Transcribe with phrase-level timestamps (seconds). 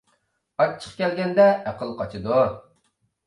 [0.61, 2.39] ئاچچىق كەلگەندە ئەقىل قاچىدۇ.